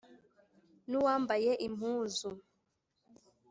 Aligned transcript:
N'uwambaye 0.89 1.51
impuzu 1.67 2.29